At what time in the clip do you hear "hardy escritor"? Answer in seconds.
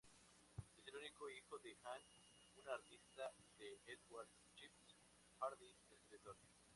5.39-6.37